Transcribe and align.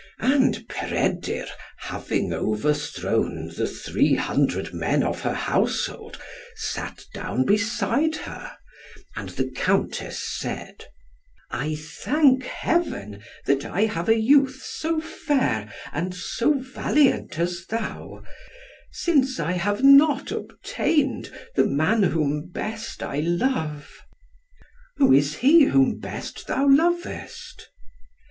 And 0.17 0.67
Peredur 0.67 1.45
having 1.77 2.33
overthrown 2.33 3.49
the 3.55 3.67
three 3.67 4.15
hundred 4.15 4.73
men 4.73 5.03
of 5.03 5.21
her 5.21 5.35
household, 5.35 6.19
sat 6.55 7.05
down 7.13 7.45
beside 7.45 8.15
her, 8.15 8.57
and 9.15 9.29
the 9.29 9.51
Countess 9.51 10.17
said, 10.39 10.85
"I 11.51 11.75
thank 11.75 12.45
Heaven 12.45 13.21
that 13.45 13.63
I 13.63 13.81
have 13.81 14.09
a 14.09 14.17
youth 14.17 14.63
so 14.65 14.99
fair 14.99 15.71
and 15.93 16.15
so 16.15 16.53
valiant 16.55 17.37
as 17.37 17.67
thou, 17.67 18.23
since 18.91 19.39
I 19.39 19.51
have 19.51 19.83
not 19.83 20.31
obtained 20.31 21.31
the 21.53 21.67
man 21.67 22.01
whom 22.01 22.49
best 22.49 23.03
I 23.03 23.19
love." 23.19 24.01
"Who 24.97 25.13
is 25.13 25.35
he 25.35 25.65
whom 25.65 25.99
best 25.99 26.47
thou 26.47 26.67
lovest?" 26.67 27.69